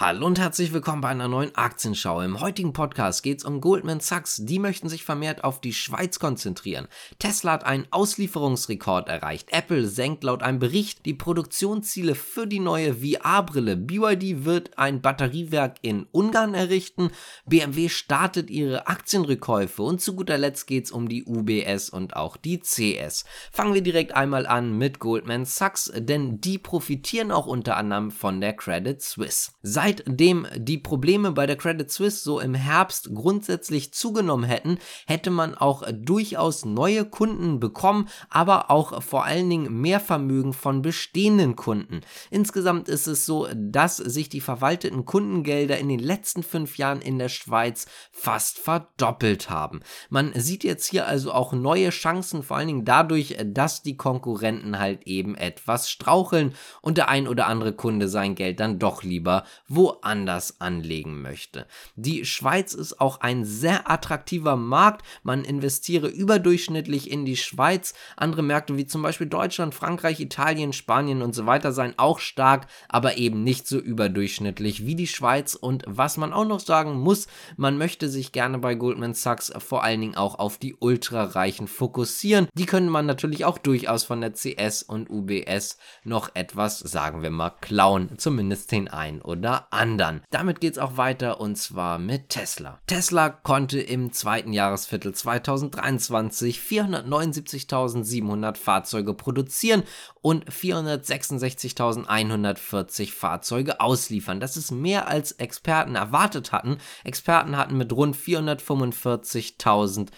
Hallo 0.00 0.26
und 0.26 0.38
herzlich 0.38 0.72
willkommen 0.72 1.00
bei 1.00 1.08
einer 1.08 1.26
neuen 1.26 1.52
Aktienschau. 1.56 2.20
Im 2.20 2.38
heutigen 2.38 2.72
Podcast 2.72 3.24
geht 3.24 3.38
es 3.38 3.44
um 3.44 3.60
Goldman 3.60 3.98
Sachs. 3.98 4.36
Die 4.40 4.60
möchten 4.60 4.88
sich 4.88 5.02
vermehrt 5.02 5.42
auf 5.42 5.60
die 5.60 5.72
Schweiz 5.72 6.20
konzentrieren. 6.20 6.86
Tesla 7.18 7.54
hat 7.54 7.66
einen 7.66 7.88
Auslieferungsrekord 7.90 9.08
erreicht. 9.08 9.48
Apple 9.50 9.88
senkt 9.88 10.22
laut 10.22 10.44
einem 10.44 10.60
Bericht 10.60 11.04
die 11.04 11.14
Produktionsziele 11.14 12.14
für 12.14 12.46
die 12.46 12.60
neue 12.60 12.94
VR-Brille. 12.94 13.76
BYD 13.76 14.44
wird 14.44 14.78
ein 14.78 15.02
Batteriewerk 15.02 15.78
in 15.82 16.06
Ungarn 16.12 16.54
errichten. 16.54 17.10
BMW 17.46 17.88
startet 17.88 18.50
ihre 18.50 18.86
Aktienrückkäufe. 18.86 19.82
Und 19.82 20.00
zu 20.00 20.14
guter 20.14 20.38
Letzt 20.38 20.68
geht 20.68 20.84
es 20.84 20.92
um 20.92 21.08
die 21.08 21.24
UBS 21.24 21.90
und 21.90 22.14
auch 22.14 22.36
die 22.36 22.60
CS. 22.60 23.24
Fangen 23.50 23.74
wir 23.74 23.82
direkt 23.82 24.12
einmal 24.12 24.46
an 24.46 24.78
mit 24.78 25.00
Goldman 25.00 25.44
Sachs, 25.44 25.90
denn 25.92 26.40
die 26.40 26.58
profitieren 26.58 27.32
auch 27.32 27.46
unter 27.46 27.76
anderem 27.76 28.12
von 28.12 28.40
der 28.40 28.52
Credit 28.52 29.02
Suisse. 29.02 29.50
Seit 29.60 29.87
Seitdem 29.88 30.46
die 30.54 30.76
Probleme 30.76 31.32
bei 31.32 31.46
der 31.46 31.56
Credit 31.56 31.90
Suisse 31.90 32.22
so 32.22 32.40
im 32.40 32.52
Herbst 32.52 33.08
grundsätzlich 33.14 33.94
zugenommen 33.94 34.44
hätten, 34.44 34.76
hätte 35.06 35.30
man 35.30 35.54
auch 35.54 35.82
durchaus 35.90 36.66
neue 36.66 37.06
Kunden 37.06 37.58
bekommen, 37.58 38.06
aber 38.28 38.70
auch 38.70 39.02
vor 39.02 39.24
allen 39.24 39.48
Dingen 39.48 39.80
mehr 39.80 39.98
Vermögen 39.98 40.52
von 40.52 40.82
bestehenden 40.82 41.56
Kunden. 41.56 42.02
Insgesamt 42.30 42.90
ist 42.90 43.06
es 43.06 43.24
so, 43.24 43.48
dass 43.54 43.96
sich 43.96 44.28
die 44.28 44.42
verwalteten 44.42 45.06
Kundengelder 45.06 45.78
in 45.78 45.88
den 45.88 46.00
letzten 46.00 46.42
fünf 46.42 46.76
Jahren 46.76 47.00
in 47.00 47.18
der 47.18 47.30
Schweiz 47.30 47.86
fast 48.12 48.58
verdoppelt 48.58 49.48
haben. 49.48 49.80
Man 50.10 50.32
sieht 50.34 50.64
jetzt 50.64 50.84
hier 50.84 51.06
also 51.06 51.32
auch 51.32 51.54
neue 51.54 51.88
Chancen, 51.88 52.42
vor 52.42 52.58
allen 52.58 52.68
Dingen 52.68 52.84
dadurch, 52.84 53.38
dass 53.42 53.82
die 53.82 53.96
Konkurrenten 53.96 54.78
halt 54.78 55.06
eben 55.06 55.34
etwas 55.34 55.88
straucheln 55.88 56.54
und 56.82 56.98
der 56.98 57.08
ein 57.08 57.26
oder 57.26 57.46
andere 57.46 57.72
Kunde 57.72 58.08
sein 58.08 58.34
Geld 58.34 58.60
dann 58.60 58.78
doch 58.78 59.02
lieber 59.02 59.44
woanders 59.78 60.60
anlegen 60.60 61.22
möchte. 61.22 61.66
Die 61.94 62.24
Schweiz 62.24 62.74
ist 62.74 63.00
auch 63.00 63.20
ein 63.20 63.44
sehr 63.44 63.88
attraktiver 63.88 64.56
Markt. 64.56 65.06
Man 65.22 65.44
investiere 65.44 66.08
überdurchschnittlich 66.08 67.08
in 67.08 67.24
die 67.24 67.36
Schweiz. 67.36 67.94
Andere 68.16 68.42
Märkte 68.42 68.76
wie 68.76 68.86
zum 68.86 69.02
Beispiel 69.02 69.28
Deutschland, 69.28 69.76
Frankreich, 69.76 70.18
Italien, 70.18 70.72
Spanien 70.72 71.22
und 71.22 71.32
so 71.32 71.46
weiter 71.46 71.70
seien 71.70 71.96
auch 71.96 72.18
stark, 72.18 72.66
aber 72.88 73.18
eben 73.18 73.44
nicht 73.44 73.68
so 73.68 73.78
überdurchschnittlich 73.78 74.84
wie 74.84 74.96
die 74.96 75.06
Schweiz. 75.06 75.54
Und 75.54 75.84
was 75.86 76.16
man 76.16 76.32
auch 76.32 76.44
noch 76.44 76.60
sagen 76.60 76.98
muss, 76.98 77.28
man 77.56 77.78
möchte 77.78 78.08
sich 78.08 78.32
gerne 78.32 78.58
bei 78.58 78.74
Goldman 78.74 79.14
Sachs 79.14 79.52
vor 79.58 79.84
allen 79.84 80.00
Dingen 80.00 80.16
auch 80.16 80.40
auf 80.40 80.58
die 80.58 80.74
Ultrareichen 80.74 81.68
fokussieren. 81.68 82.48
Die 82.54 82.66
können 82.66 82.88
man 82.88 83.06
natürlich 83.06 83.44
auch 83.44 83.58
durchaus 83.58 84.02
von 84.02 84.20
der 84.20 84.32
CS 84.32 84.82
und 84.82 85.08
UBS 85.08 85.78
noch 86.02 86.34
etwas, 86.34 86.80
sagen 86.80 87.22
wir 87.22 87.30
mal, 87.30 87.50
klauen. 87.50 88.18
Zumindest 88.18 88.72
den 88.72 88.88
ein 88.88 89.22
oder 89.22 89.67
anderen. 89.70 90.22
Damit 90.30 90.60
geht 90.60 90.72
es 90.72 90.78
auch 90.78 90.96
weiter 90.96 91.40
und 91.40 91.56
zwar 91.56 91.98
mit 91.98 92.28
Tesla. 92.28 92.80
Tesla 92.86 93.30
konnte 93.30 93.80
im 93.80 94.12
zweiten 94.12 94.52
Jahresviertel 94.52 95.14
2023 95.14 96.60
479.700 96.60 98.56
Fahrzeuge 98.56 99.14
produzieren 99.14 99.82
und 100.20 100.50
466.140 100.50 103.12
Fahrzeuge 103.12 103.80
ausliefern. 103.80 104.40
Das 104.40 104.56
ist 104.56 104.70
mehr 104.70 105.08
als 105.08 105.32
Experten 105.32 105.94
erwartet 105.94 106.52
hatten. 106.52 106.78
Experten 107.04 107.56
hatten 107.56 107.76
mit 107.76 107.92
rund 107.92 108.16
445.000 108.16 110.08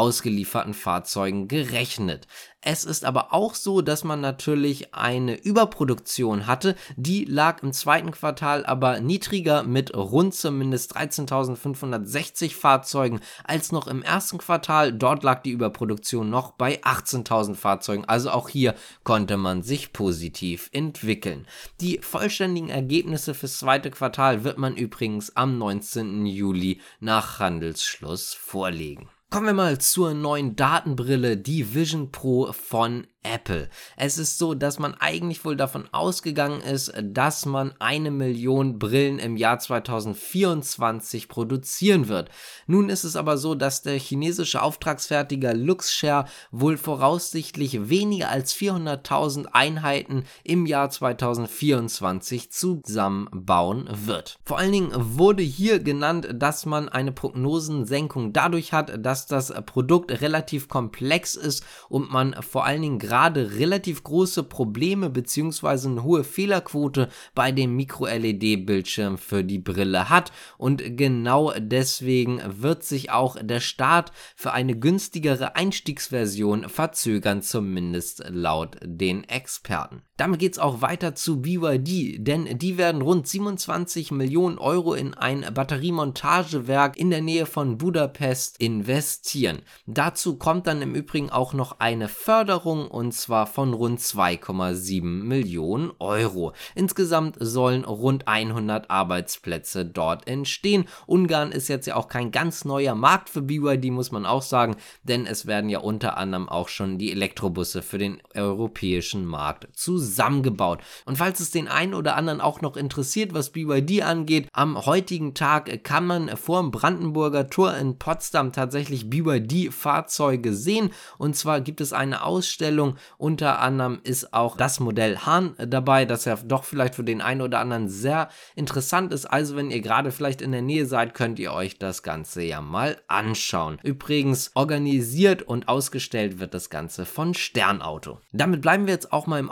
ausgelieferten 0.00 0.72
Fahrzeugen 0.72 1.46
gerechnet. 1.46 2.26
Es 2.62 2.84
ist 2.84 3.04
aber 3.04 3.34
auch 3.34 3.54
so, 3.54 3.82
dass 3.82 4.02
man 4.02 4.22
natürlich 4.22 4.94
eine 4.94 5.38
Überproduktion 5.38 6.46
hatte. 6.46 6.74
Die 6.96 7.26
lag 7.26 7.62
im 7.62 7.74
zweiten 7.74 8.10
Quartal 8.10 8.64
aber 8.64 9.00
niedriger 9.00 9.62
mit 9.62 9.94
rund 9.94 10.34
zumindest 10.34 10.96
13.560 10.96 12.54
Fahrzeugen 12.54 13.20
als 13.44 13.72
noch 13.72 13.88
im 13.88 14.02
ersten 14.02 14.38
Quartal. 14.38 14.94
Dort 14.94 15.22
lag 15.22 15.42
die 15.42 15.50
Überproduktion 15.50 16.30
noch 16.30 16.52
bei 16.52 16.80
18.000 16.82 17.54
Fahrzeugen. 17.54 18.06
Also 18.06 18.30
auch 18.30 18.48
hier 18.48 18.74
konnte 19.04 19.36
man 19.36 19.62
sich 19.62 19.92
positiv 19.92 20.70
entwickeln. 20.72 21.46
Die 21.82 21.98
vollständigen 21.98 22.70
Ergebnisse 22.70 23.34
fürs 23.34 23.58
zweite 23.58 23.90
Quartal 23.90 24.44
wird 24.44 24.56
man 24.56 24.76
übrigens 24.76 25.36
am 25.36 25.58
19. 25.58 26.24
Juli 26.24 26.80
nach 27.00 27.38
Handelsschluss 27.38 28.32
vorlegen. 28.32 29.10
Kommen 29.30 29.46
wir 29.46 29.52
mal 29.52 29.78
zur 29.78 30.12
neuen 30.12 30.56
Datenbrille, 30.56 31.36
die 31.36 31.72
Vision 31.72 32.10
Pro 32.10 32.52
von 32.52 33.06
Apple. 33.22 33.68
Es 33.96 34.18
ist 34.18 34.38
so, 34.38 34.54
dass 34.54 34.78
man 34.78 34.94
eigentlich 34.94 35.44
wohl 35.44 35.56
davon 35.56 35.88
ausgegangen 35.92 36.60
ist, 36.62 36.92
dass 37.02 37.44
man 37.44 37.74
eine 37.78 38.10
Million 38.10 38.78
Brillen 38.78 39.18
im 39.18 39.36
Jahr 39.36 39.58
2024 39.58 41.28
produzieren 41.28 42.08
wird. 42.08 42.30
Nun 42.66 42.88
ist 42.88 43.04
es 43.04 43.16
aber 43.16 43.36
so, 43.36 43.54
dass 43.54 43.82
der 43.82 43.98
chinesische 43.98 44.62
Auftragsfertiger 44.62 45.54
Luxshare 45.54 46.24
wohl 46.50 46.76
voraussichtlich 46.76 47.90
weniger 47.90 48.30
als 48.30 48.54
400.000 48.54 49.46
Einheiten 49.52 50.24
im 50.42 50.64
Jahr 50.66 50.88
2024 50.88 52.50
zusammenbauen 52.50 53.88
wird. 54.06 54.38
Vor 54.44 54.58
allen 54.58 54.72
Dingen 54.72 54.92
wurde 54.94 55.42
hier 55.42 55.78
genannt, 55.80 56.28
dass 56.32 56.64
man 56.64 56.88
eine 56.88 57.12
Prognosensenkung 57.12 58.32
dadurch 58.32 58.72
hat, 58.72 59.04
dass 59.04 59.26
das 59.26 59.52
Produkt 59.66 60.22
relativ 60.22 60.68
komplex 60.68 61.34
ist 61.34 61.64
und 61.88 62.10
man 62.10 62.34
vor 62.42 62.64
allen 62.64 62.82
Dingen 62.82 62.98
gerade 63.10 63.58
relativ 63.58 64.04
große 64.04 64.44
Probleme 64.44 65.10
bzw. 65.10 65.88
eine 65.88 66.04
hohe 66.04 66.22
Fehlerquote 66.22 67.08
bei 67.34 67.50
dem 67.50 67.74
Micro-LED-Bildschirm 67.74 69.18
für 69.18 69.42
die 69.42 69.58
Brille 69.58 70.08
hat 70.08 70.30
und 70.58 70.96
genau 70.96 71.52
deswegen 71.58 72.40
wird 72.62 72.84
sich 72.84 73.10
auch 73.10 73.36
der 73.42 73.58
Start 73.58 74.12
für 74.36 74.52
eine 74.52 74.78
günstigere 74.78 75.56
Einstiegsversion 75.56 76.68
verzögern, 76.68 77.42
zumindest 77.42 78.22
laut 78.28 78.76
den 78.84 79.24
Experten. 79.24 80.02
Damit 80.20 80.40
geht 80.40 80.52
es 80.52 80.58
auch 80.58 80.82
weiter 80.82 81.14
zu 81.14 81.40
BYD, 81.40 82.18
denn 82.18 82.58
die 82.58 82.76
werden 82.76 83.00
rund 83.00 83.26
27 83.26 84.10
Millionen 84.10 84.58
Euro 84.58 84.92
in 84.92 85.14
ein 85.14 85.46
Batteriemontagewerk 85.54 86.98
in 86.98 87.08
der 87.08 87.22
Nähe 87.22 87.46
von 87.46 87.78
Budapest 87.78 88.60
investieren. 88.60 89.62
Dazu 89.86 90.36
kommt 90.36 90.66
dann 90.66 90.82
im 90.82 90.94
Übrigen 90.94 91.30
auch 91.30 91.54
noch 91.54 91.80
eine 91.80 92.06
Förderung 92.06 92.86
und 92.88 93.14
zwar 93.14 93.46
von 93.46 93.72
rund 93.72 94.00
2,7 94.00 95.02
Millionen 95.02 95.90
Euro. 96.00 96.52
Insgesamt 96.74 97.38
sollen 97.40 97.86
rund 97.86 98.28
100 98.28 98.90
Arbeitsplätze 98.90 99.86
dort 99.86 100.28
entstehen. 100.28 100.84
Ungarn 101.06 101.50
ist 101.50 101.68
jetzt 101.68 101.86
ja 101.86 101.96
auch 101.96 102.08
kein 102.08 102.30
ganz 102.30 102.66
neuer 102.66 102.94
Markt 102.94 103.30
für 103.30 103.40
BYD, 103.40 103.86
muss 103.86 104.12
man 104.12 104.26
auch 104.26 104.42
sagen, 104.42 104.76
denn 105.02 105.24
es 105.24 105.46
werden 105.46 105.70
ja 105.70 105.78
unter 105.78 106.18
anderem 106.18 106.46
auch 106.46 106.68
schon 106.68 106.98
die 106.98 107.10
Elektrobusse 107.10 107.80
für 107.80 107.96
den 107.96 108.20
europäischen 108.34 109.24
Markt 109.24 109.66
zusammengebaut. 110.10 110.82
Und 111.06 111.18
falls 111.18 111.40
es 111.40 111.50
den 111.50 111.68
einen 111.68 111.94
oder 111.94 112.16
anderen 112.16 112.40
auch 112.40 112.60
noch 112.60 112.76
interessiert, 112.76 113.32
was 113.32 113.50
BYD 113.50 114.02
angeht, 114.02 114.48
am 114.52 114.84
heutigen 114.84 115.34
Tag 115.34 115.84
kann 115.84 116.06
man 116.06 116.36
vor 116.36 116.60
dem 116.60 116.70
Brandenburger 116.70 117.48
Tor 117.48 117.74
in 117.76 117.98
Potsdam 117.98 118.52
tatsächlich 118.52 119.08
BYD-Fahrzeuge 119.08 120.52
sehen. 120.52 120.90
Und 121.18 121.36
zwar 121.36 121.60
gibt 121.60 121.80
es 121.80 121.92
eine 121.92 122.24
Ausstellung. 122.24 122.96
Unter 123.18 123.60
anderem 123.60 124.00
ist 124.02 124.34
auch 124.34 124.56
das 124.56 124.80
Modell 124.80 125.18
Hahn 125.18 125.54
dabei, 125.58 126.04
das 126.04 126.24
ja 126.24 126.36
doch 126.36 126.64
vielleicht 126.64 126.94
für 126.94 127.04
den 127.04 127.20
einen 127.20 127.42
oder 127.42 127.60
anderen 127.60 127.88
sehr 127.88 128.28
interessant 128.56 129.12
ist. 129.12 129.26
Also 129.26 129.56
wenn 129.56 129.70
ihr 129.70 129.80
gerade 129.80 130.10
vielleicht 130.10 130.42
in 130.42 130.52
der 130.52 130.62
Nähe 130.62 130.86
seid, 130.86 131.14
könnt 131.14 131.38
ihr 131.38 131.52
euch 131.52 131.78
das 131.78 132.02
Ganze 132.02 132.42
ja 132.42 132.60
mal 132.60 132.98
anschauen. 133.06 133.78
Übrigens 133.82 134.50
organisiert 134.54 135.42
und 135.42 135.68
ausgestellt 135.68 136.40
wird 136.40 136.54
das 136.54 136.70
Ganze 136.70 137.06
von 137.06 137.34
Sternauto. 137.34 138.18
Damit 138.32 138.62
bleiben 138.62 138.86
wir 138.86 138.94
jetzt 138.94 139.12
auch 139.12 139.26
mal 139.26 139.38
im 139.38 139.50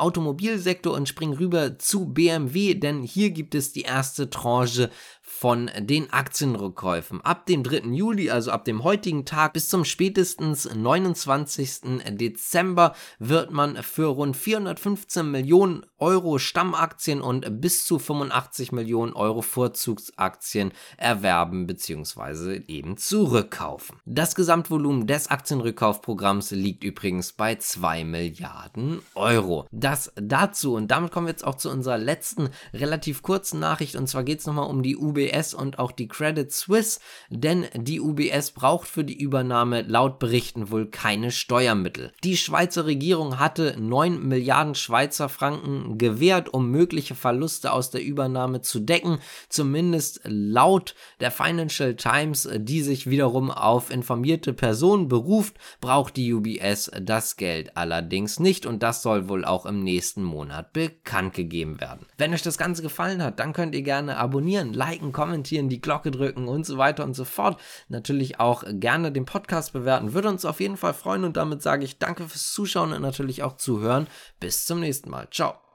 Automobilsektor 0.49 0.95
und 0.95 1.09
springen 1.09 1.35
rüber 1.35 1.79
zu 1.79 2.07
BMW, 2.07 2.75
denn 2.75 3.03
hier 3.03 3.31
gibt 3.31 3.55
es 3.55 3.73
die 3.73 3.83
erste 3.83 4.31
Tranche 4.31 4.91
von 5.29 5.71
den 5.79 6.11
Aktienrückkäufen. 6.13 7.21
Ab 7.21 7.47
dem 7.47 7.63
3. 7.63 7.91
Juli, 7.91 8.31
also 8.31 8.51
ab 8.51 8.65
dem 8.65 8.83
heutigen 8.83 9.25
Tag 9.27 9.53
bis 9.53 9.69
zum 9.69 9.85
spätestens 9.85 10.69
29. 10.75 12.01
Dezember 12.17 12.95
wird 13.19 13.53
man 13.53 13.77
für 13.83 14.07
rund 14.07 14.37
415 14.37 15.31
Millionen 15.31 15.85
Euro 15.99 16.39
Stammaktien 16.39 17.21
und 17.21 17.61
bis 17.61 17.85
zu 17.85 17.99
85 17.99 18.73
Millionen 18.73 19.13
Euro 19.13 19.43
Vorzugsaktien 19.43 20.73
erwerben 20.97 21.67
bzw. 21.67 22.63
eben 22.67 22.97
zurückkaufen. 22.97 23.99
Das 24.07 24.35
Gesamtvolumen 24.35 25.07
des 25.07 25.29
Aktienrückkaufprogramms 25.29 26.53
liegt 26.53 26.85
übrigens 26.85 27.33
bei 27.33 27.55
2 27.55 28.05
Milliarden 28.05 29.01
Euro. 29.15 29.67
Das 29.71 30.13
dazu. 30.39 30.75
Und 30.75 30.91
damit 30.91 31.11
kommen 31.11 31.27
wir 31.27 31.33
jetzt 31.33 31.47
auch 31.47 31.57
zu 31.57 31.71
unserer 31.71 31.99
letzten 31.99 32.51
relativ 32.73 33.23
kurzen 33.23 33.61
Nachricht. 33.61 33.97
Und 33.97 34.09
zwar 34.09 34.25
geht 34.25 34.41
es 34.41 34.47
nochmal 34.47 34.69
um 34.69 34.83
die 34.83 34.97
UBS 34.97 35.55
und 35.55 35.79
auch 35.79 35.93
die 35.93 36.09
Credit 36.09 36.51
Suisse. 36.51 37.01
Denn 37.29 37.67
die 37.75 38.01
UBS 38.01 38.53
braucht 38.53 38.89
für 38.89 39.05
die 39.05 39.19
Übernahme 39.19 39.83
laut 39.83 40.19
Berichten 40.19 40.71
wohl 40.71 40.87
keine 40.87 41.31
Steuermittel. 41.31 42.13
Die 42.25 42.37
Schweizer 42.37 42.87
Regierung 42.87 43.39
hatte 43.39 43.77
9 43.79 44.27
Milliarden 44.27 44.75
Schweizer 44.75 45.29
Franken 45.29 45.99
gewährt, 45.99 46.53
um 46.53 46.71
mögliche 46.71 47.15
Verluste 47.15 47.73
aus 47.73 47.91
der 47.91 48.03
Übernahme 48.03 48.61
zu 48.63 48.81
decken. 48.81 49.19
Zumindest 49.49 50.21
laut 50.25 50.95
der 51.21 51.31
Financial 51.31 51.95
Times, 51.95 52.49
die 52.57 52.83
sich 52.83 53.11
wiederum 53.11 53.51
auf 53.51 53.91
informierte 53.91 54.53
Personen 54.53 55.09
beruft, 55.09 55.57
braucht 55.81 56.17
die 56.17 56.33
UBS 56.33 56.91
das 57.01 57.37
Geld 57.37 57.77
allerdings 57.77 58.41
nicht 58.41 58.67
und 58.67 58.83
das 58.83 59.03
soll 59.03 59.29
wohl 59.29 59.45
auch 59.45 59.67
im 59.67 59.83
nächsten 60.19 60.23
Monat 60.25 60.73
bekannt 60.73 61.35
gegeben 61.35 61.81
werden. 61.81 62.07
Wenn 62.17 62.35
euch 62.35 62.43
das 62.43 62.59
Ganze 62.59 62.83
gefallen 62.83 63.23
hat, 63.23 63.39
dann 63.39 63.53
könnt 63.53 63.75
ihr 63.75 63.83
gerne 63.83 64.17
abonnieren, 64.17 64.73
liken, 64.73 65.13
kommentieren, 65.13 65.69
die 65.69 65.81
Glocke 65.81 66.11
drücken 66.11 66.49
und 66.49 66.67
so 66.67 66.79
weiter 66.79 67.05
und 67.05 67.15
so 67.15 67.25
fort. 67.25 67.61
Natürlich 67.89 68.41
auch 68.41 68.65
gerne 68.67 69.13
den 69.13 69.25
Podcast 69.25 69.73
bewerten, 69.73 70.13
würde 70.15 70.29
uns 70.29 70.45
auf 70.45 70.61
jeden 70.61 70.77
Fall 70.77 70.95
freuen 70.95 71.25
und 71.25 71.37
damit 71.37 71.63
sage 71.63 71.85
ich 71.85 71.99
danke 71.99 72.29
fürs 72.29 72.53
Zuschauen 72.53 72.93
und 72.93 73.03
natürlich 73.03 73.43
auch 73.43 73.57
zuhören. 73.57 74.07
Bis 74.41 74.67
zum 74.67 74.81
nächsten 74.81 75.11
Mal. 75.11 75.29
Ciao. 75.31 75.68